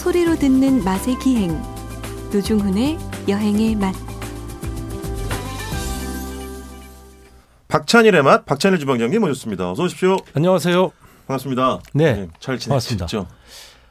[0.00, 1.60] 소리로 듣는 맛의 기행
[2.32, 2.96] 노중훈의
[3.28, 3.94] 여행의 맛
[7.68, 9.70] 박찬일의 맛 박찬일 주방장님 모셨습니다.
[9.70, 10.16] 어서 오십시오.
[10.32, 10.90] 안녕하세요.
[11.26, 11.80] 반갑습니다.
[11.92, 13.06] 네, 잘 반갑습니다.
[13.08, 13.26] 지내셨죠?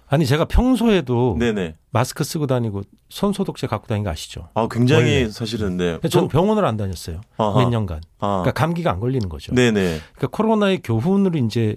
[0.07, 1.75] 아니 제가 평소에도 네네.
[1.91, 4.49] 마스크 쓰고 다니고 손 소독제 갖고 다니는 거 아시죠?
[4.55, 5.29] 아 굉장히 원래.
[5.29, 5.99] 사실은 네.
[6.09, 7.21] 저는 병원을 안 다녔어요.
[7.37, 7.59] 아하.
[7.59, 8.01] 몇 년간.
[8.17, 8.41] 아.
[8.41, 9.53] 그러니까 감기가 안 걸리는 거죠.
[9.53, 9.99] 네네.
[10.15, 11.75] 그러니까 코로나의 교훈으로 이제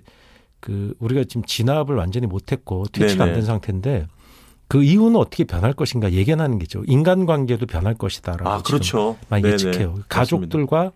[0.59, 3.41] 그 우리가 지금 진압을 완전히 못했고 퇴치가 안 네네.
[3.41, 4.07] 된 상태인데
[4.73, 6.83] 그 이후는 어떻게 변할 것인가 예견하는 게죠.
[6.87, 9.19] 인간관계도 변할 것이다라고 아 그렇죠.
[9.29, 9.53] 많이 네네.
[9.53, 9.89] 예측해요.
[9.89, 10.07] 맞습니다.
[10.09, 10.93] 가족들과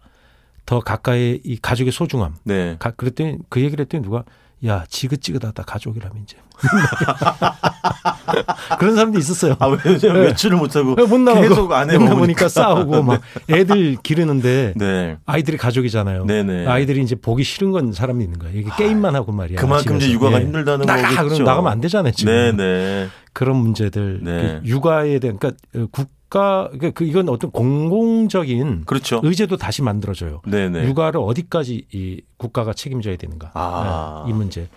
[0.64, 2.36] 더 가까이 이 가족의 소중함.
[2.44, 2.76] 네.
[2.78, 4.24] 가, 그랬더니 그 얘기를 했더니 누가
[4.66, 6.36] 야 지긋지긋하다 가족이라면 이제
[8.78, 9.56] 그런 사람도 있었어요.
[9.58, 10.20] 아 왜냐면 네.
[10.28, 12.08] 외출을 못 하고 못 나가고 계속 안에 못.
[12.08, 13.20] 나오니까 싸우고 막
[13.50, 15.16] 애들 기르는데 네.
[15.26, 16.24] 아이들이 가족이잖아요.
[16.24, 16.66] 네네.
[16.66, 18.58] 아이들이 이제 보기 싫은 건 사람이 있는 거예요.
[18.58, 19.60] 이게 게임만 하고 말이야.
[19.60, 20.10] 그만큼 이제.
[20.10, 20.44] 육아가 예.
[20.44, 21.24] 힘들다는 나가 거겠죠.
[21.28, 22.12] 그럼 나가면 안 되잖아요.
[22.12, 23.08] 지금 네네.
[23.32, 24.60] 그런 문제들 네.
[24.62, 29.20] 그 육아에 대한 그러니까 국가 그러니까 그 이건 어떤 공공적인 그렇죠.
[29.22, 30.42] 의제도 다시 만들어져요.
[30.46, 30.84] 네네.
[30.86, 34.24] 육아를 어디까지 이 국가가 책임져야 되는가 아.
[34.24, 34.68] 네, 이 문제.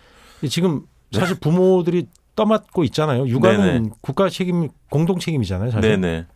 [0.47, 3.27] 지금 사실 부모들이 떠맡고 있잖아요.
[3.27, 3.89] 육아는 네네.
[4.01, 5.71] 국가 책임 공동 책임이잖아요.
[5.71, 5.89] 사실.
[5.89, 6.27] 네네.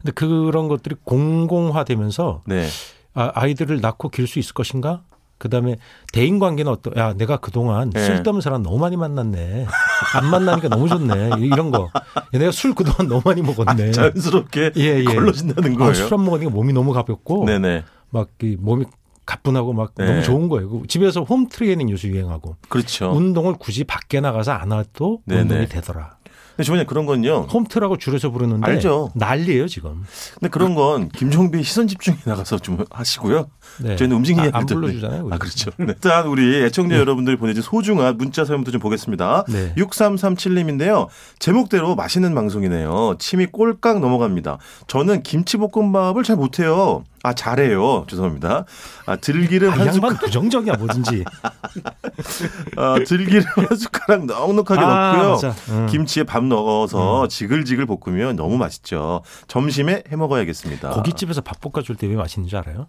[0.00, 2.66] 근데 그런 것들이 공공화되면서 네.
[3.14, 5.04] 아, 아이들을 낳고 기를 수 있을 것인가?
[5.42, 5.76] 그다음에
[6.12, 6.92] 대인 관계는 어떠?
[6.96, 8.00] 야, 내가 그동안 네.
[8.00, 9.66] 쓸데없는 사람 너무 많이 만났네.
[10.14, 11.30] 안 만나니까 너무 좋네.
[11.40, 11.90] 이런 거.
[12.34, 13.88] 야, 내가 술 그동안 너무 많이 먹었네.
[13.88, 15.04] 아, 자연스럽게 예, 예.
[15.04, 15.90] 걸러진다는 거예요.
[15.90, 17.82] 아, 술안 먹으니까 몸이 너무 가볍고 네네.
[18.10, 18.84] 막이 몸이
[19.26, 20.06] 가뿐하고 막 네.
[20.06, 20.68] 너무 좋은 거예요.
[20.70, 23.10] 그 집에서 홈 트레이닝 요새 유행하고 그렇죠.
[23.10, 25.42] 운동을 굳이 밖에 나가서 안 해도 네네.
[25.42, 26.18] 운동이 되더라.
[26.56, 27.46] 근데 주원님 그런 건요.
[27.52, 29.10] 홈트라고 줄여서 부르는데 알죠.
[29.14, 30.04] 난리예요 지금.
[30.34, 33.46] 근데 그런 건 김종빈 시선 집중에 나가서 좀 하시고요.
[33.80, 33.96] 네.
[33.96, 35.28] 저희는 움직 아, 이야기 안 불러주잖아요.
[35.30, 35.70] 아, 그렇죠.
[35.78, 35.86] 네.
[35.88, 39.44] 일단 우리 애청자 여러분들이 보내준 소중한 문자 사연부터 좀 보겠습니다.
[39.48, 39.74] 네.
[39.76, 41.08] 6337님인데요.
[41.38, 43.16] 제목대로 맛있는 방송이네요.
[43.18, 44.58] 침이 꼴깍 넘어갑니다.
[44.86, 47.04] 저는 김치볶음밥을 잘 못해요.
[47.24, 48.04] 아, 잘해요.
[48.08, 48.64] 죄송합니다.
[49.06, 51.24] 아, 들기름 아, 이한 숟가락, 부정적이야 뭐든지.
[52.76, 55.52] 아, 들기름 한 숟가락 넉넉하게 아, 넣고요.
[55.70, 55.86] 응.
[55.86, 59.22] 김치에 밥 넣어서 지글지글 볶으면 너무 맛있죠.
[59.48, 60.90] 점심에 해 먹어야겠습니다.
[60.90, 62.88] 고깃집에서 밥 볶아줄 때 왜 맛있는 줄 알아요?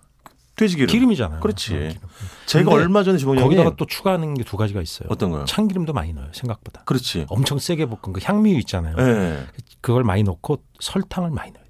[0.55, 0.88] 돼지기름.
[0.88, 1.39] 기름이잖아요.
[1.39, 1.73] 그렇지.
[1.73, 1.95] 어, 기름.
[2.47, 5.07] 제가 얼마 전에 주방장님 거기다가 또 추가하는 게 두 가지가 있어요.
[5.11, 5.45] 어떤 거요?
[5.45, 6.29] 참기름도 많이 넣어요.
[6.33, 6.81] 생각보다.
[6.85, 7.25] 그렇지.
[7.29, 8.95] 엄청 세게 볶은 그 향미유 있잖아요.
[8.99, 9.45] 예.
[9.81, 11.63] 그걸 많이 넣고 설탕을 많이 넣어요.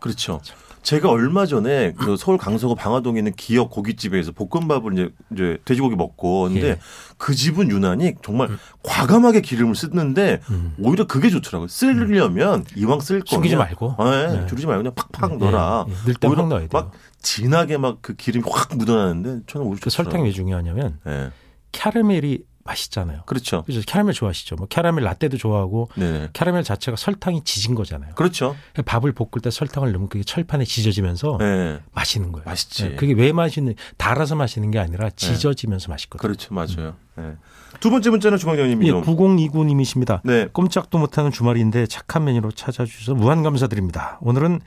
[0.00, 0.40] 그렇죠.
[0.82, 6.44] 제가 얼마 전에 그 서울 강서구 방화동에 있는 기역 고깃집에서 볶음밥을 이제, 이제 돼지고기 먹고
[6.48, 6.78] 근데 예.
[7.18, 8.48] 그 집은 유난히 정말
[8.82, 10.74] 과감하게 기름을 쓰는데 음.
[10.78, 11.68] 오히려 그게 좋더라고요.
[11.68, 13.96] 쓰려면 이왕 쓸 거면 숨기지 말고.
[14.00, 14.46] 예, 네.
[14.46, 15.86] 줄이지 말고 그냥 팍팍 예, 넣어라.
[16.18, 16.68] 땐 오히려 확 넣어야 돼요.
[16.72, 21.30] 막 진하게 막 그 기름이 확 묻어나는데 저는 오히려 그 설탕이 왜 중요하냐면 예.
[21.72, 23.22] 캐러멜이 맛있잖아요.
[23.26, 23.62] 그렇죠.
[23.66, 24.56] 그래서 캐러멜 좋아하시죠?
[24.56, 26.28] 뭐 캐러멜 라떼도 좋아하고 네.
[26.32, 28.14] 캐러멜 자체가 설탕이 지진 거잖아요.
[28.14, 28.56] 그렇죠.
[28.84, 31.80] 밥을 볶을 때 설탕을 넣으면 그게 철판에 지져지면서 예.
[31.92, 32.44] 맛있는 거예요.
[32.44, 32.84] 맛있지.
[32.84, 36.20] 네, 그게 왜 맛있는 달아서 맛있는 게 아니라 지져지면서 맛있거든요.
[36.20, 36.54] 그렇죠.
[36.54, 36.96] 맞아요.
[37.20, 37.36] 예.
[37.78, 40.20] 두 번째 문자는 주방장님이 예, 좀 9029님이십니다.
[40.24, 40.48] 네.
[40.52, 44.18] 꼼짝도 못하는 주말인데 착한 메뉴로 찾아주셔서 무한 감사드립니다.
[44.20, 44.60] 오늘은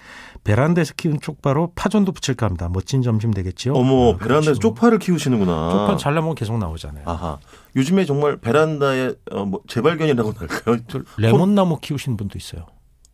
[0.44, 2.70] 베란다에서 키운 쪽파로 파전도 부칠까 합니다.
[2.72, 3.74] 멋진 점심 되겠지요?
[3.74, 4.60] 어머 아, 베란다에서 그렇죠.
[4.60, 5.70] 쪽파를 키우시는구나.
[5.72, 7.04] 쪽파 잘 나면 계속 나오잖아요.
[7.08, 7.38] 아하.
[7.76, 10.78] 요즘에 정말 베란다에 어, 뭐 재발견이라고 할까요?
[10.88, 12.66] 저 레몬나무 키우시는 분도 있어요.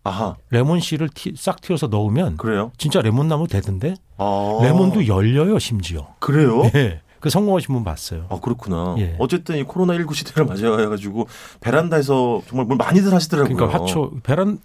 [0.04, 0.36] 아하.
[0.50, 2.72] 레몬 씨를 티- 싹 튀어서 넣으면 그래요?
[2.78, 4.60] 진짜 레몬나무 되던데 아.
[4.62, 6.08] 레몬도 열려요 심지어.
[6.20, 6.64] 그래요?
[6.76, 7.02] 예.
[7.20, 8.26] 그 성공하신 분 봤어요.
[8.30, 8.96] 아 그렇구나.
[9.00, 9.16] 예.
[9.20, 11.28] 어쨌든 이 코로나 19 시대를 맞이해가지고
[11.62, 13.56] 베란다에서 정말 뭘 많이들 하시더라고요.
[13.56, 14.60] 그러니까 화초 베란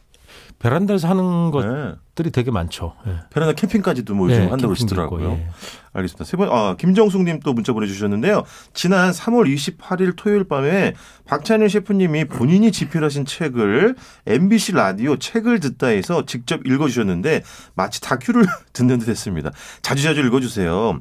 [0.58, 1.94] 베란다에서 하는 네.
[2.14, 2.94] 것들이 되게 많죠.
[3.06, 3.16] 예.
[3.30, 5.32] 베란다 캠핑까지도 뭐 요즘 네, 한다고 그러시더라고요.
[5.32, 5.48] 예.
[5.92, 6.24] 알겠습니다.
[6.24, 8.44] 세 번, 아, 김정숙님 또 문자 보내주셨는데요.
[8.72, 10.94] 지난 3월 28일 토요일 밤에
[11.26, 17.42] 박찬일 셰프님이 본인이 집필하신 책을 MBC 라디오 책을 듣다에서 직접 읽어주셨는데
[17.74, 19.50] 마치 다큐를 듣는 듯 했습니다.
[19.82, 21.00] 자주자주 읽어주세요.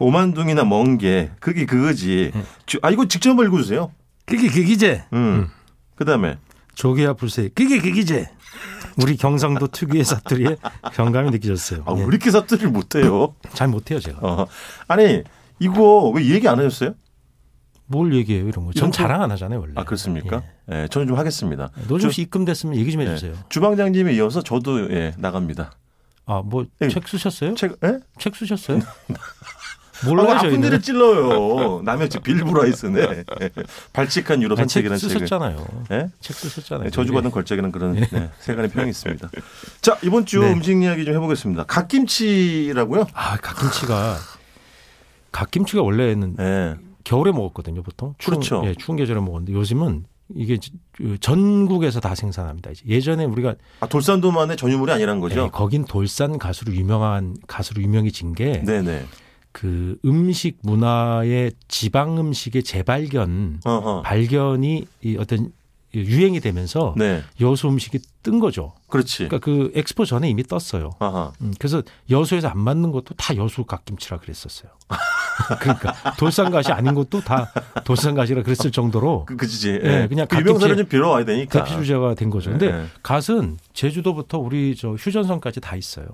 [0.00, 2.32] 오만둥이나 멍게, 그게 그거지.
[2.66, 3.92] 주- 아, 이거 직접 한번 읽어주세요.
[4.26, 5.04] 그게 그기제.
[5.12, 5.48] 음.
[5.94, 6.38] 그 다음에.
[6.74, 7.48] 조개와 불새.
[7.54, 8.28] 그게 그기제.
[9.00, 10.56] 우리 경상도 특유의 사투리에
[10.94, 11.82] 경감이 느껴졌어요.
[11.86, 12.06] 아, 왜 예.
[12.06, 13.34] 이렇게 사투리를 못해요?
[13.52, 14.18] 잘 못해요 제가.
[14.22, 14.46] 어.
[14.88, 15.22] 아니,
[15.60, 16.94] 이거 왜 얘기 안 하셨어요?
[17.86, 18.72] 뭘 얘기해요 이런 거.
[18.72, 19.72] 전 거- 자랑 안 하잖아요 원래.
[19.76, 20.42] 아, 그렇습니까?
[20.70, 21.70] 예, 저는 좀 하겠습니다.
[22.00, 23.34] 주- 씨 입금됐으면 얘기 좀 예, 해주세요.
[23.48, 25.72] 주방장님에 이어서 저도 예, 나갑니다.
[26.26, 26.88] 아뭐 예.
[26.88, 27.54] 책 쓰셨어요?
[27.54, 27.98] 책, 예?
[28.18, 28.80] 책 쓰셨어요?
[30.02, 30.60] 아, 몰라요 아픈 저희는.
[30.62, 31.82] 데를 찔러요.
[31.82, 33.00] 남의 집 빌 브라이스네.
[33.40, 33.50] 예.
[33.92, 35.14] 발칙한 유럽 산책이라는 책을.
[35.14, 35.66] 쓰셨잖아요.
[35.92, 36.08] 예?
[36.20, 36.84] 책 쓰셨잖아요.
[36.84, 39.30] 네, 저주받은 걸작이라는 그런 네, 세간의 평이 있습니다.
[39.80, 40.52] 자, 이번 주 네.
[40.52, 41.64] 음식 이야기 좀 해보겠습니다.
[41.64, 43.06] 갓김치라고요?
[43.12, 44.16] 아 갓김치가
[45.32, 46.76] 갓김치가 원래는 예.
[47.04, 48.14] 겨울에 먹었거든요 보통.
[48.18, 48.62] 추운, 그렇죠.
[48.66, 50.04] 예, 추운 계절에 먹었는데 요즘은
[50.34, 50.58] 이게
[50.92, 52.70] 그 전국에서 다 생산합니다.
[52.70, 55.44] 이제 예전에 우리가 아, 돌산도만의 전유물이 아니란 거죠?
[55.44, 59.06] 네, 거긴 돌산 가수로 유명한 가수로 유명해진 게 네네.
[59.58, 64.02] 그 음식 문화의 지방 음식의 재발견 어허.
[64.02, 65.52] 발견이 이 어떤
[65.92, 67.24] 유행이 되면서 네.
[67.40, 68.74] 여수 음식이 뜬 거죠.
[68.86, 69.26] 그렇지.
[69.26, 70.90] 그러니까 그 엑스포 전에 이미 떴어요.
[71.40, 74.70] 음, 그래서 여수에서 안 맞는 것도 다 여수 갓김치라 그랬었어요.
[75.58, 77.52] 그러니까 돌산갓이 아닌 것도 다
[77.82, 79.80] 돌산갓이라 그랬을 정도로 그, 그지.
[79.82, 80.06] 예, 예.
[80.08, 81.64] 그냥 그 유명사를 좀 빌어와야 되니까.
[81.64, 82.50] 대표 주제가 된 거죠.
[82.50, 82.86] 근데 예.
[83.02, 86.06] 갓은 제주도부터 우리 저 휴전선까지 다 있어요.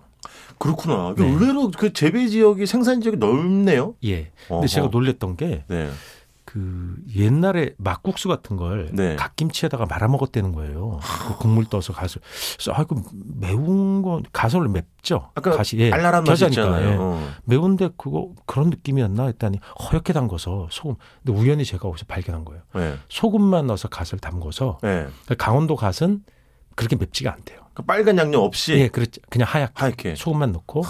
[0.58, 1.14] 그렇구나.
[1.16, 1.26] 네.
[1.26, 3.94] 의외로 그 재배 지역이 생산 지역이 넓네요.
[4.04, 4.30] 예.
[4.48, 4.66] 근데 어허.
[4.66, 5.90] 제가 놀랬던 게 네.
[6.44, 9.16] 그 옛날에 막국수 같은 걸 네.
[9.16, 11.00] 갓김치에다가 말아 먹었다는 거예요.
[11.02, 12.20] 그 국물 떠서 가서
[12.52, 12.96] 그래서 아이고
[13.40, 14.22] 매운 거
[14.54, 15.30] 원래 맵죠.
[15.34, 15.90] 아까 가시 예.
[15.90, 16.92] 알랄한 맛이 겨자니까, 있잖아요.
[16.92, 16.96] 예.
[16.96, 17.28] 어.
[17.44, 19.58] 매운데 그거 그런 느낌이었나 했더니
[19.90, 20.94] 허옇게 담궈서 소금.
[21.24, 22.62] 근데 우연히 제가 거기서 발견한 거예요.
[22.74, 22.94] 네.
[23.08, 25.08] 소금만 넣어서 갓을 담궈서 네.
[25.36, 26.22] 강원도 갓은
[26.76, 27.63] 그렇게 맵지가 않대요.
[27.74, 29.20] 그 빨간 양념 없이 예, 그렇지.
[29.28, 30.14] 그냥 하얗게 하얗게.
[30.16, 30.84] 소금만 넣고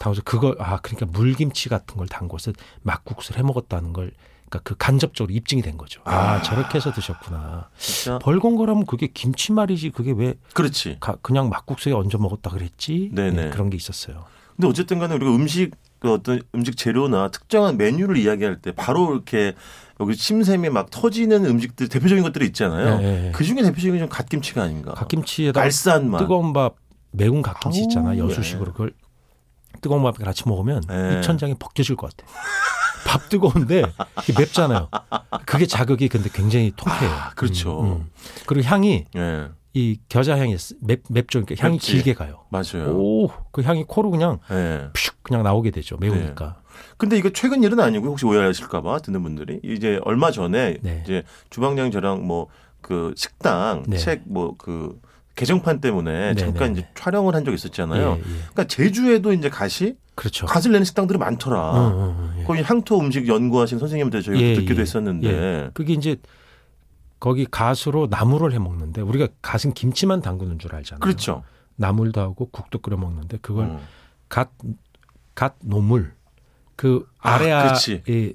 [0.00, 4.10] 담궈서 그걸 아 그러니까 물김치 같은 걸 담궈서 막국수를 해 먹었다는 걸
[4.48, 6.00] 그러니까 그 간접적으로 입증이 된 거죠.
[6.04, 6.42] 아, 아.
[6.42, 7.68] 저렇게 해서 드셨구나.
[7.78, 8.18] 진짜.
[8.20, 10.98] 벌건 거라면 그게 김치 말이지 그게 왜 그렇지.
[11.00, 13.10] 가- 그냥 막국수에 얹어 먹었다 그랬지?
[13.12, 13.46] 네네.
[13.46, 14.24] 예, 그런 게 있었어요.
[14.56, 19.54] 근데 어쨌든 간에 우리가 음식 그 어떤 음식 재료나 특정한 메뉴를 이야기할 때 바로 이렇게
[20.00, 23.00] 여기 침샘이 막 터지는 음식들 대표적인 것들이 있잖아요.
[23.00, 23.32] 예, 예, 예.
[23.32, 24.92] 그 중에 대표적인 좀 갓김치가 아닌가.
[24.94, 26.18] 갓김치에다 알싸한 맛.
[26.18, 26.74] 뜨거운 밥
[27.12, 28.18] 매운 갓김치 있잖아 예.
[28.18, 28.92] 여수식으로 그걸
[29.80, 31.16] 뜨거운 밥 같이 먹으면 예.
[31.18, 32.28] 입천장이 벗겨질 것 같아.
[33.06, 33.84] 밥 뜨거운데
[34.38, 34.88] 맵잖아요.
[35.46, 37.14] 그게 자극이 근데 굉장히 통쾌해요.
[37.14, 37.80] 아, 그렇죠.
[37.82, 38.10] 음, 음.
[38.46, 39.48] 그리고 향이 예.
[39.74, 41.44] 이 겨자 향이 맵 맵죠.
[41.44, 41.92] 그러니까 향이 맵지.
[41.92, 42.44] 길게 가요.
[42.50, 42.96] 맞아요.
[42.96, 44.88] 오, 그 향이 코로 그냥 예.
[44.92, 45.96] 슉 그냥 나오게 되죠.
[45.98, 46.62] 매우니까.
[46.96, 51.02] 근데 이거 최근 일은 아니고 혹시 오해하실까봐 듣는 분들이 이제 얼마 전에 네.
[51.04, 52.48] 이제 주방장 저랑 뭐
[52.84, 53.96] 그 식당 네.
[53.96, 55.00] 책뭐그
[55.36, 58.08] 개정판 때문에 네, 잠깐 네, 이제 촬영을 한 적이 있었잖아요.
[58.08, 58.22] 예, 예.
[58.22, 60.44] 그러니까 제주에도 이제 갓이 그렇죠.
[60.46, 61.72] 갓을 내는 식당들이 많더라.
[61.76, 62.44] 응, 응, 응, 예.
[62.44, 64.80] 거기 향토 음식 연구하신 선생님한테 저희가 예, 듣기도 예.
[64.82, 65.70] 했었는데 예.
[65.72, 66.16] 그게 이제
[67.18, 71.00] 거기 갓으로 나물을 해 먹는데 우리가 갓은 김치만 담그는 줄 알잖아요.
[71.00, 71.42] 그렇죠.
[71.76, 73.80] 나물도 하고 국도 끓여 먹는데 그걸 어.
[74.28, 74.50] 갓,
[75.34, 76.12] 갓 노물
[76.76, 78.34] 그 아, 아래아가 그렇지.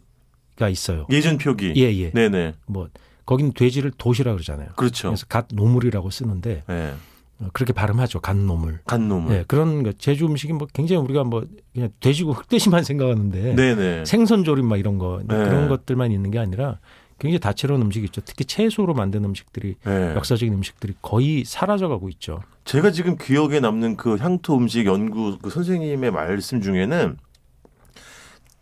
[0.69, 1.05] 있어요.
[1.09, 1.73] 예전 표기.
[1.77, 2.11] 예, 예.
[2.11, 2.55] 네네.
[2.65, 2.89] 뭐
[3.25, 4.69] 거기는 돼지를 돗이라 그러잖아요.
[4.75, 5.09] 그렇죠.
[5.09, 6.93] 그래서 갓 노물이라고 쓰는데 예.
[7.41, 8.19] 어, 그렇게 발음하죠.
[8.19, 8.79] 갓 노물.
[8.85, 9.35] 갓 노물.
[9.35, 14.05] 예, 그런 거 제주 음식이 뭐 굉장히 우리가 뭐 그냥 돼지고 흑돼지만 생각하는데 네네.
[14.05, 15.35] 생선 조림 막 이런 거 네.
[15.35, 16.79] 그런 것들만 있는 게 아니라
[17.19, 18.21] 굉장히 다채로운 음식이 있죠.
[18.23, 20.15] 특히 채소로 만든 음식들이 예.
[20.15, 22.41] 역사적인 음식들이 거의 사라져가고 있죠.
[22.65, 27.17] 제가 지금 기억에 남는 그 향토 음식 연구 그 선생님의 말씀 중에는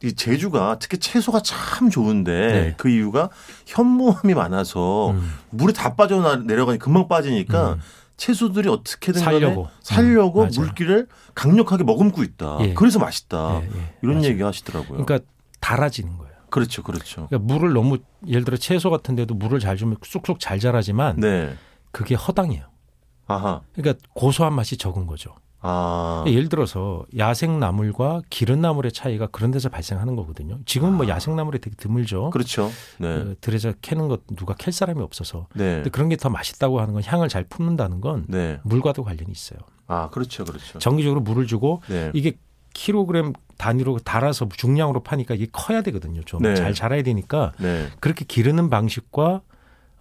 [0.03, 2.73] 이 제주가 특히 채소가 참 좋은데 네.
[2.77, 3.29] 그 이유가
[3.65, 5.33] 현무암이 많아서 음.
[5.49, 7.79] 물에 다 빠져 내려가니 금방 빠지니까 음.
[8.17, 9.69] 채소들이 어떻게든 살려고.
[9.81, 10.49] 살려고 음.
[10.55, 12.57] 물기를 강력하게 머금고 있다.
[12.61, 12.73] 예.
[12.73, 13.61] 그래서 맛있다.
[13.61, 13.95] 예, 예.
[14.01, 14.29] 이런 맞아요.
[14.29, 15.05] 얘기 하시더라고요.
[15.05, 15.19] 그러니까
[15.59, 16.26] 달아지는 거예요.
[16.49, 17.27] 그렇죠, 그렇죠.
[17.27, 21.53] 그러니까 물을 너무 예를 들어 채소 같은 데도 물을 잘 주면 쑥쑥 잘 자라지만 네.
[21.91, 22.65] 그게 허당이에요.
[23.27, 23.61] 아하.
[23.73, 25.35] 그러니까 고소한 맛이 적은 거죠.
[25.59, 26.23] 아.
[26.27, 30.59] 예를 들어서 야생 나물과 기른 나물의 차이가 그런 데서 발생하는 거거든요.
[30.65, 32.29] 지금 뭐 야생 나물이 되게 드물죠.
[32.29, 32.69] 그렇죠.
[32.99, 33.07] 네.
[33.07, 35.47] 어, 들에서 캐는 것 누가 캘 사람이 없어서.
[35.55, 35.75] 네.
[35.75, 38.59] 근데 그런 게 더 맛있다고 하는 건 향을 잘 품는다는 건 네.
[38.63, 39.59] 물과도 관련이 있어요.
[39.87, 40.79] 아, 그렇죠, 그렇죠.
[40.79, 42.11] 정기적으로 물을 주고 네.
[42.13, 42.37] 이게
[42.77, 46.21] 킬로그램 단위로 달아서 중량으로 파니까 이게 커야 되거든요.
[46.23, 46.53] 좀 네.
[46.53, 47.87] 잘 자라야 되니까 네.
[47.99, 49.41] 그렇게 기르는 방식과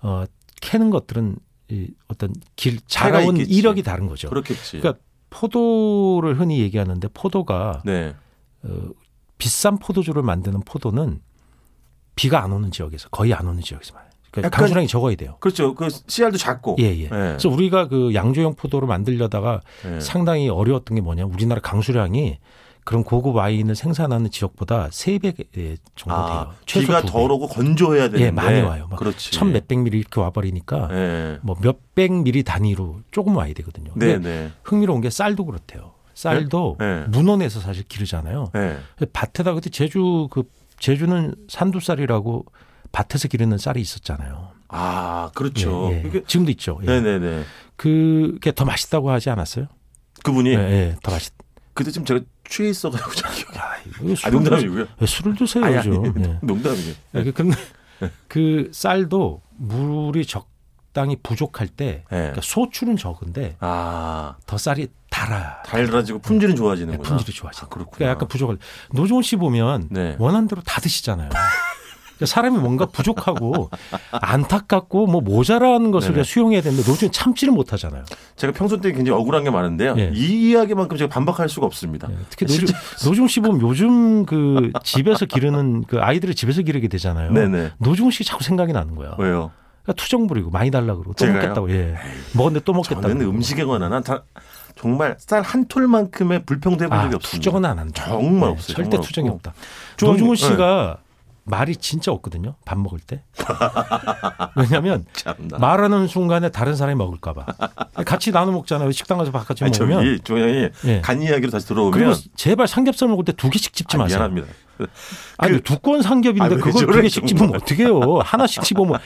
[0.03, 0.25] 어,
[0.61, 1.37] 캐는 것들은
[1.71, 3.39] 이 어떤 길 자라온.
[3.39, 4.29] 이력이 다른 거죠.
[4.29, 4.79] 그렇겠지.
[4.79, 8.15] 그러니까 포도를 흔히 얘기하는데 포도가 네.
[8.63, 8.91] 어,
[9.39, 11.23] 비싼 포도주를 만드는 포도는
[12.15, 14.11] 비가 안 오는 지역에서 거의 안 오는 지역에서 많아요.
[14.31, 15.39] 그러니까 강수량이 적어야 돼요.
[15.41, 15.75] 그렇죠.
[15.75, 16.77] 그 씨알도 작고.
[16.81, 17.05] 예, 예.
[17.05, 17.09] 네.
[17.09, 19.99] 그래서 우리가 그 양조형 포도를 만들려다가 네.
[20.01, 21.25] 상당히 어려웠던 게 뭐냐.
[21.25, 22.39] 우리나라 강수량이
[22.87, 25.33] 그런 고급 와인을 생산하는 지역보다 세 배
[25.97, 26.55] 정도 아, 돼요.
[26.67, 27.03] 최소 비가.
[27.03, 28.27] 덜하고 건조해야 되는데.
[28.27, 28.87] 예, 많이 와요.
[28.89, 29.33] 막 그렇지.
[29.33, 31.39] 천 몇백 미리 이렇게 와버리니까 네.
[31.43, 33.91] 뭐 몇백 미리 단위로 조금 와야 되거든요.
[33.97, 34.53] 네, 네.
[34.63, 35.95] 흥미로운 게 쌀도 그렇대요.
[36.15, 37.01] 쌀도 네?
[37.01, 37.05] 네.
[37.09, 38.51] 문헌에서 사실 기르잖아요.
[38.55, 38.79] 네.
[39.13, 40.45] 밭에다 그때 제주 그
[40.79, 42.47] 제주는 산두쌀이라고
[42.93, 44.51] 밭에서 기르는 쌀이 있었잖아요.
[44.69, 45.91] 아, 그렇죠.
[45.93, 46.03] 예, 예.
[46.03, 46.79] 그게 지금도 있죠.
[46.83, 46.87] 예.
[46.87, 47.43] 네, 네, 네.
[47.75, 49.67] 그게 더 맛있다고 하지 않았어요?
[50.23, 51.33] 그분이 예, 예, 더 맛있.
[51.75, 54.87] 그때 지금 제가 취해 있어 가지고 잘 기억이 안 야, 이거 아, 농담이고요.
[55.01, 56.05] 왜 술을 드세요, 아니, 아니, 좀.
[56.25, 56.39] 예.
[56.43, 56.95] 농담이에요.
[57.15, 57.57] 예, 그- 근데
[58.29, 62.17] 그 쌀도 물이 적당히 부족할 때 네.
[62.19, 65.63] 그러니까 소출은 적은데 아, 더 쌀이 달아.
[65.63, 67.09] 달달해지고 품질은 네, 좋아지는구나.
[67.09, 67.65] 품질이 좋아져.
[67.65, 67.97] 아, 그렇구나.
[67.97, 68.59] 그러니까 약간 부족할.
[68.93, 70.15] 노종훈 씨 보면 네.
[70.19, 71.31] 원하는 대로 다 드시잖아요.
[72.25, 73.71] 사람이 뭔가 부족하고
[74.13, 76.25] 안타깝고 뭐 모자라는 것을 네네.
[76.25, 78.05] 수용해야 되는데 노중은 참지를 못하잖아요.
[78.37, 79.95] 제가 평소 때 굉장히 억울한 게 많은데요.
[79.99, 80.11] 예.
[80.15, 82.09] 이 이야기만큼 제가 반박할 수가 없습니다.
[82.11, 82.69] 예, 특히 노중,
[83.05, 87.33] 노중 씨 보면 요즘 그 집에서 기르는 그 아이들을 집에서 기르게 되잖아요.
[87.33, 87.73] 네네.
[87.79, 89.15] 노중 씨 자꾸 생각이 나는 거야.
[89.19, 89.51] 왜요?
[89.83, 91.43] 그러니까 투정 부리고 많이 달라 그러고 또 제가요?
[91.43, 91.71] 먹겠다고.
[91.71, 91.95] 예.
[92.35, 93.03] 먹었는데 또 먹겠다고.
[93.09, 94.25] 저는 음식에 관한 다
[94.75, 97.37] 정말 쌀 한 톨만큼의 불평도 해본 아, 적이 없습니다.
[97.45, 98.05] 투정은 안 한다.
[98.07, 98.75] 정말 없어요.
[98.75, 99.37] 절대 정말 투정이 없고.
[99.37, 99.55] 없다.
[99.97, 100.47] 좀- 노중훈 네.
[100.47, 100.99] 씨가
[101.47, 102.57] 말이 진짜 없거든요.
[102.65, 103.23] 밥 먹을 때.
[104.57, 105.05] 왜냐하면.
[105.59, 107.47] 말하는 순간에 다른 사람이 먹을까 봐.
[108.05, 108.91] 같이 나눠 먹잖아요.
[108.93, 110.21] 식당 가서 바깥에 먹으면.
[110.25, 111.01] 조영이 예.
[111.03, 114.19] 간 이야기로 다시 들어오면 그리고 제발 삼겹살 먹을 때 두 개씩 집지 아, 마세요.
[114.19, 114.49] 미안합니다.
[115.39, 117.27] 아니 그- 두꺼운 아, 삼겹인데 왜 그걸 두 개씩.
[117.27, 118.19] 집으면 어떡해요.
[118.23, 118.99] 하나씩 집으면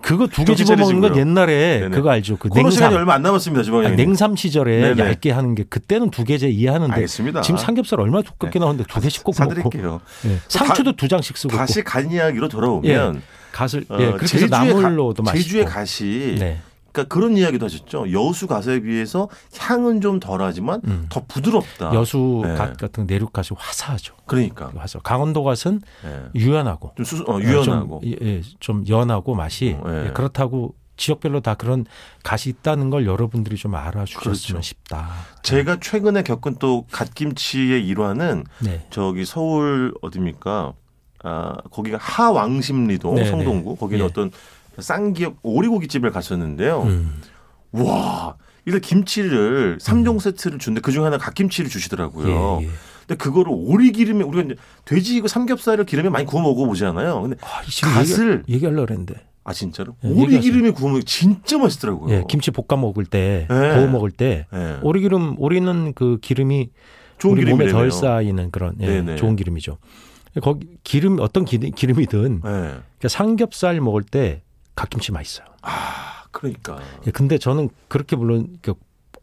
[0.00, 1.16] 그거 두개 정신 집어 먹는 건.
[1.16, 1.96] 옛날에 네네.
[1.96, 2.36] 그거 알죠.
[2.36, 3.00] 그 코로나 시간이 냉삼.
[3.00, 3.88] 얼마 안 남았습니다, 지방에.
[3.90, 5.02] 냉삼 시절에 네네.
[5.02, 7.40] 얇게 하는 게 그때는 두 개제 이해하는데 알겠습니다.
[7.40, 10.00] 지금 삼겹살 얼마나 두껍게 나오는데 두 개씩 꼭 먹고 사드릴게요.
[10.26, 10.38] 예.
[10.46, 15.24] 상추도 두 장씩 쓰고 다시 간 이야기로 돌아오면 갓을 어, 예, 그렇게 해서 제주의 나물로도
[15.24, 16.60] 가, 맛있고 제주의 갓이 네.
[16.98, 18.12] 그러니까 그런 이야기도 하셨죠.
[18.12, 21.06] 여수 갓에 비해서 향은 좀 덜하지만 음.
[21.08, 21.94] 더 부드럽다.
[21.94, 22.54] 여수 네.
[22.54, 24.14] 갓 같은 내륙 갓이 화사하죠.
[24.26, 24.98] 그러니까 화사.
[25.00, 26.22] 강원도 갓은 예.
[26.34, 30.06] 유연하고 좀 수, 어, 유연하고 좀, 예, 좀 연하고 맛이 어, 예.
[30.06, 31.86] 예, 그렇다고 지역별로 다 그런
[32.24, 34.60] 갓이 있다는 걸 여러분들이 좀 알아주셨으면 그렇죠.
[34.60, 35.08] 싶다.
[35.42, 38.84] 제가 최근에 겪은 또 갓김치의 일화는 네.
[38.90, 40.72] 저기 서울 어디입니까?
[41.24, 43.76] 아 거기가 하왕심리동 네, 성동구 네.
[43.78, 44.08] 거기는 예.
[44.08, 44.30] 어떤
[44.80, 46.82] 쌍기역 오리고기 집을 갔었는데요.
[46.82, 47.20] 음.
[47.72, 52.58] 와 이래 김치를 삼종 세트를 주는데 그중 하나 갓김치를 주시더라고요.
[52.60, 52.70] 예, 예.
[53.06, 54.54] 근데 그거를 오리 기름에 우리가 이제
[54.84, 57.22] 돼지 이거 삼겹살을 기름에 많이 구워 먹어보잖아요.
[57.22, 57.62] 근데 아,
[57.94, 59.14] 갓을 얘기, 얘기하려고 그랬는데.
[59.44, 60.40] 아 진짜로 예, 오리 얘기하세요.
[60.40, 62.14] 기름에 구워 먹으면 진짜 맛있더라고요.
[62.14, 63.74] 예, 김치 볶아 먹을 때, 네.
[63.74, 64.78] 구워 먹을 때 예.
[64.82, 66.70] 오리 기름 오리는 그 기름이
[67.16, 67.72] 좋은 우리 몸에 기름이래요.
[67.72, 69.16] 덜 쌓이는 그런 예.
[69.16, 69.78] 좋은 기름이죠.
[70.42, 72.48] 거기 기름 어떤 기름, 기름이든 예.
[72.48, 74.42] 그러니까 삼겹살 먹을 때
[74.78, 75.46] 갓김치 맛있어요.
[75.62, 78.74] 아 그러니까 예, 근데 저는 그렇게 물론 그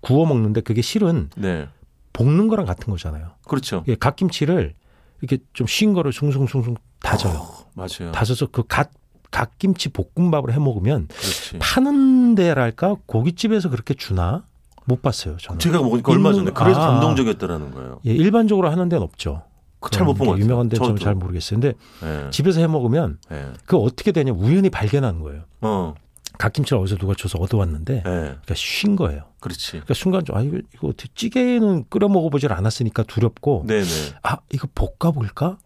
[0.02, 1.68] 구워 먹는데 그게 실은 네
[2.14, 3.32] 볶는 거랑 같은 거잖아요.
[3.48, 3.84] 그렇죠.
[3.88, 4.74] 예, 갓김치를
[5.22, 7.38] 이렇게 좀 쉰 거를 숭숭숭숭 다져요.
[7.40, 8.12] 어, 맞아요.
[8.12, 8.90] 다져서 그 갓
[9.32, 11.60] 갓김치 볶음밥을 해 먹으면 그렇지.
[11.60, 14.44] 파는 데랄까 고깃집에서 그렇게 주나
[14.86, 15.38] 못 봤어요.
[15.38, 15.60] 저는.
[15.60, 16.92] 제가 먹으니까 얼마 전에 그래서 아.
[16.92, 18.00] 감동적이었다는 거예요.
[18.06, 19.44] 예, 일반적으로 하는 데는 없죠.
[19.92, 20.44] 잘 못 본 것 같아요.
[20.46, 20.98] 유명한 저도.
[20.98, 21.60] 잘 모르겠어요.
[21.60, 21.74] 근데
[22.04, 22.30] 예.
[22.30, 23.48] 집에서 해 먹으면 예.
[23.66, 25.44] 그 어떻게 되냐 우연히 발견하는 거예요.
[25.62, 25.94] 어.
[26.38, 28.02] 갓김치를 어디서 누가 줘서 얻어왔는데 예.
[28.02, 29.24] 그러니까 쉰 거예요.
[29.40, 29.72] 그렇지.
[29.72, 33.86] 그러니까 순간 좀 아 이거, 이거 어떻게 찌개는 끓여 먹어보질 않았으니까 두렵고 네네.
[34.24, 35.58] 아 이거 볶아볼까?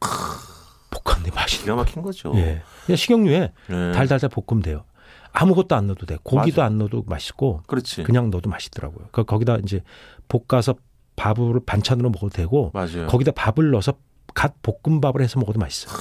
[0.91, 1.63] 볶았는데 맛있네.
[1.63, 2.31] 기가 막힌 거죠.
[2.35, 3.91] 예, 그냥 식용유에 예.
[3.93, 4.83] 달달달 볶으면 돼요.
[5.31, 6.17] 아무것도 안 넣어도 돼.
[6.23, 6.65] 고기도 맞아.
[6.65, 8.03] 안 넣어도 맛있고 그렇지.
[8.03, 9.07] 그냥 넣어도 맛있더라고요.
[9.11, 9.81] 그 거기다 이제
[10.27, 10.75] 볶아서
[11.15, 13.07] 밥을 반찬으로 먹어도 되고 맞아요.
[13.07, 13.93] 거기다 밥을 넣어서
[14.33, 15.95] 갓 볶음밥을 해서 먹어도 맛있어요.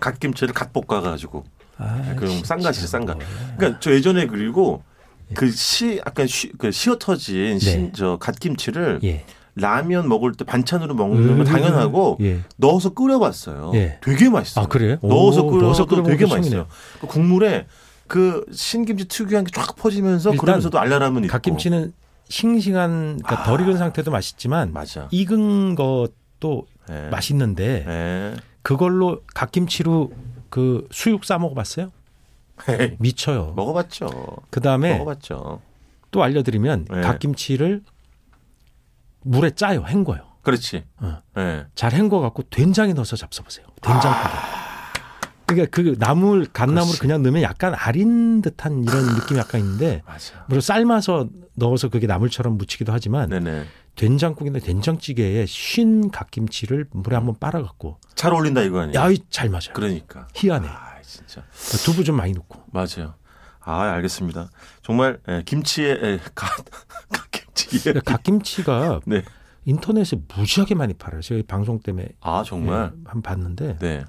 [0.00, 1.44] 갓김치를 갓 볶아가지고.
[1.78, 3.16] 아, 그럼 진짜 쌍갓이죠, 쌍갓.
[3.18, 3.26] 뭐.
[3.56, 4.82] 그러니까 저 예전에 그리고
[5.34, 7.58] 그시 약간 쉬, 그 시어터진 네.
[7.58, 9.24] 신, 저 갓김치를 예.
[9.56, 12.40] 라면 먹을 때 반찬으로 먹는 건 음, 당연하고 예.
[12.56, 13.72] 넣어서 끓여봤어요.
[13.74, 13.98] 예.
[14.02, 14.64] 되게 맛있어요.
[14.64, 14.98] 아 그래요?
[15.02, 16.66] 넣어서 오, 끓여도 끓여 되게 맛있어요.
[17.00, 17.66] 그 국물에
[18.06, 21.32] 그 신김치 특유한 게 쫙 퍼지면서 그러면서도 알라람은 있고.
[21.32, 21.92] 갓김치는
[22.28, 25.08] 싱싱한 그러니까 덜 익은 상태도 맛있지만 맞아.
[25.10, 27.08] 익은 것 도 예.
[27.08, 28.36] 맛있는데 예.
[28.62, 30.12] 그걸로 갓김치로
[30.50, 31.90] 그 수육 싸 먹어봤어요?
[32.68, 33.52] 헤이, 미쳐요.
[33.56, 34.08] 먹어봤죠.
[34.50, 35.60] 그 다음에 먹어봤죠.
[36.10, 37.00] 또 알려드리면 네.
[37.00, 37.82] 갓김치를
[39.22, 40.20] 물에 짜요, 헹궈요.
[40.42, 40.84] 그렇지.
[40.98, 41.20] 어.
[41.38, 41.66] 예.
[41.74, 43.64] 잘 헹궈갖고 된장에 넣어서 잡숴보세요.
[43.82, 44.34] 된장국에.
[45.46, 46.98] 그러니까 그 나물 갓나물.
[46.98, 50.44] 그냥 넣으면 약간 아린 듯한 이런 느낌이 약간 있는데 맞아.
[50.48, 53.64] 물론 삶아서 넣어서 그게 나물처럼 무치기도 하지만 네네.
[53.96, 58.98] 된장국이나 된장찌개에 쉰 갓김치를 물에 한번 빨아갖고 잘 어울린다 이거 아니에요?
[58.98, 59.72] 야이 잘 맞아요.
[59.74, 60.28] 그러니까.
[60.34, 60.68] 희한해.
[60.68, 61.42] 아 진짜.
[61.84, 62.62] 두부 좀 많이 넣고.
[62.72, 63.14] 맞아요.
[63.60, 64.50] 아 알겠습니다.
[64.82, 66.48] 정말 예, 김치에 예, 갓
[67.10, 67.80] 갓김치.
[67.82, 69.22] 그러니까 갓김치가 네.
[69.64, 71.22] 인터넷에 무지하게 많이 팔아요.
[71.22, 72.92] 제가 이 방송 때문에 아 정말.
[72.94, 74.04] 예, 한번 봤는데 네.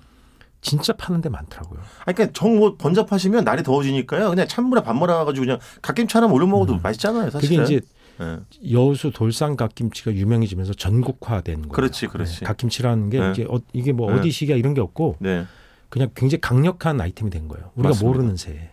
[0.59, 1.79] 진짜 파는 데 많더라고요.
[2.05, 4.29] 아, 그러니까 정뭐 번잡하시면 날이 더워지니까요.
[4.29, 7.25] 그냥 찬물에 밥 말아가지고 그냥 갓김치 하나 올려 먹어도 맛있잖아요.
[7.29, 7.63] 그게 사실은.
[7.63, 7.81] 이제
[8.21, 8.37] 예.
[8.73, 11.71] 여수 돌산 갓김치가 유명해지면서 전국화된 거예요.
[11.71, 12.39] 그렇지, 그렇지.
[12.39, 13.31] 네, 갓김치라는 게 네.
[13.31, 14.19] 이게, 어, 이게 뭐 네.
[14.19, 15.45] 어디시기야 이런 게 없고 네.
[15.89, 17.71] 그냥 굉장히 강력한 아이템이 된 거예요.
[17.75, 18.07] 우리가 맞습니다.
[18.07, 18.69] 모르는 새에.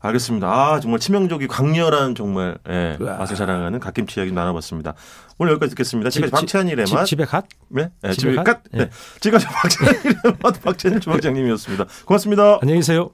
[0.00, 0.46] 알겠습니다.
[0.52, 2.98] 아 정말 치명적이 강렬한 정말 예.
[3.00, 4.94] 맛을 자랑하는 갓김치 이야기 나눠봤습니다.
[5.38, 6.10] 오늘 여기까지 듣겠습니다.
[6.10, 7.04] 지금까지 집- 박찬일의 집, 맛.
[7.06, 7.46] 집에 갓?
[7.70, 8.44] 네, 네, 집에 집에 갓?
[8.44, 8.62] 갓.
[8.72, 8.90] 네.
[9.20, 11.86] 지금까지 박찬일의 맛 박찬일 주방장님이었습니다.
[12.04, 12.58] 고맙습니다.
[12.60, 13.10] 안녕히 계세요.